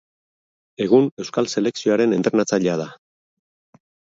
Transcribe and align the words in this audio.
Egun 0.85 1.09
Euskal 1.23 1.51
Selekzioaren 1.55 2.17
entrenatzailea 2.19 2.79
da. 2.85 2.89